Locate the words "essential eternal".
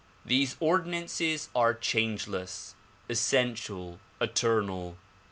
3.07-4.97